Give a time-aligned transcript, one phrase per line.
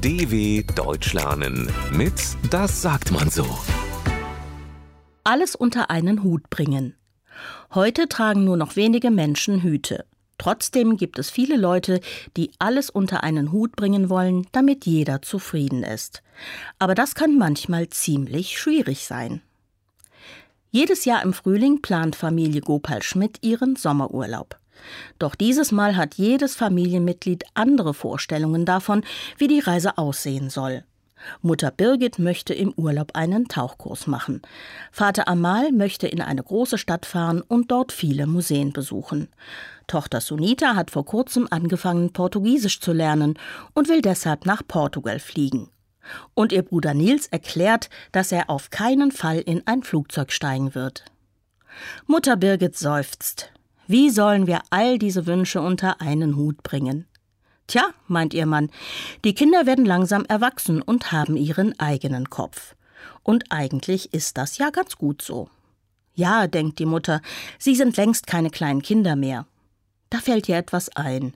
[0.00, 2.12] DW Deutsch lernen mit
[2.50, 3.44] Das sagt man so.
[5.24, 6.94] Alles unter einen Hut bringen.
[7.74, 10.04] Heute tragen nur noch wenige Menschen Hüte.
[10.38, 12.00] Trotzdem gibt es viele Leute,
[12.36, 16.22] die alles unter einen Hut bringen wollen, damit jeder zufrieden ist.
[16.78, 19.42] Aber das kann manchmal ziemlich schwierig sein.
[20.70, 24.60] Jedes Jahr im Frühling plant Familie Gopal Schmidt ihren Sommerurlaub.
[25.18, 29.04] Doch dieses Mal hat jedes Familienmitglied andere Vorstellungen davon,
[29.36, 30.84] wie die Reise aussehen soll.
[31.42, 34.42] Mutter Birgit möchte im Urlaub einen Tauchkurs machen.
[34.92, 39.28] Vater Amal möchte in eine große Stadt fahren und dort viele Museen besuchen.
[39.86, 43.38] Tochter Sunita hat vor kurzem angefangen, Portugiesisch zu lernen
[43.74, 45.70] und will deshalb nach Portugal fliegen.
[46.34, 51.04] Und ihr Bruder Nils erklärt, dass er auf keinen Fall in ein Flugzeug steigen wird.
[52.06, 53.52] Mutter Birgit seufzt.
[53.90, 57.06] Wie sollen wir all diese Wünsche unter einen Hut bringen?
[57.66, 58.68] Tja, meint ihr Mann,
[59.24, 62.74] die Kinder werden langsam erwachsen und haben ihren eigenen Kopf.
[63.22, 65.48] Und eigentlich ist das ja ganz gut so.
[66.12, 67.22] Ja, denkt die Mutter,
[67.58, 69.46] sie sind längst keine kleinen Kinder mehr.
[70.10, 71.32] Da fällt ihr etwas ein.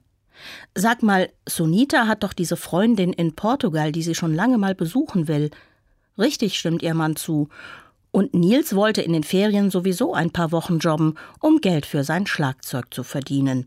[0.75, 5.27] Sag mal, Sunita hat doch diese Freundin in Portugal, die sie schon lange mal besuchen
[5.27, 5.50] will.
[6.19, 7.48] Richtig, stimmt ihr Mann zu.
[8.13, 12.27] Und Nils wollte in den Ferien sowieso ein paar Wochen jobben, um Geld für sein
[12.27, 13.67] Schlagzeug zu verdienen.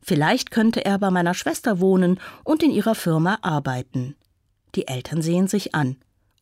[0.00, 4.16] Vielleicht könnte er bei meiner Schwester wohnen und in ihrer Firma arbeiten.
[4.74, 5.96] Die Eltern sehen sich an.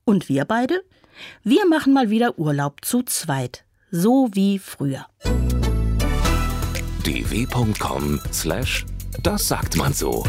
[0.04, 0.82] Und wir beide?
[1.42, 5.06] Wir machen mal wieder Urlaub zu zweit, so wie früher
[7.10, 8.84] dw.com/das
[9.48, 10.24] sagt man so.